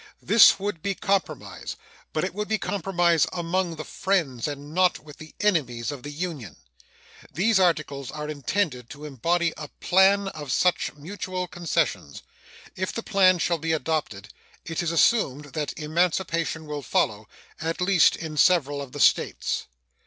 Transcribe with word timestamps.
This 0.23 0.57
would 0.59 0.81
be 0.81 0.95
compromise, 0.95 1.75
but 2.11 2.23
it 2.23 2.33
would 2.33 2.47
be 2.47 2.57
compromise 2.57 3.27
among 3.31 3.75
the 3.75 3.83
friends 3.83 4.47
and 4.47 4.73
not 4.73 4.97
with 4.97 5.17
the 5.17 5.35
enemies 5.39 5.91
of 5.91 6.01
the 6.01 6.09
Union. 6.09 6.55
These 7.31 7.59
articles 7.59 8.09
are 8.09 8.27
intended 8.27 8.89
to 8.89 9.05
embody 9.05 9.53
a 9.57 9.67
plan 9.79 10.29
of 10.29 10.51
such 10.51 10.95
mutual 10.95 11.47
concessions. 11.47 12.23
If 12.75 12.91
the 12.91 13.03
plan 13.03 13.37
shall 13.37 13.59
be 13.59 13.73
adopted, 13.73 14.29
it 14.65 14.81
is 14.81 14.91
assumed 14.91 15.53
that 15.53 15.77
emancipation 15.77 16.65
will 16.65 16.81
follow, 16.81 17.27
at 17.59 17.79
least 17.79 18.15
in 18.15 18.37
several 18.37 18.81
of 18.81 18.93
the 18.93 18.99
States. 18.99 19.67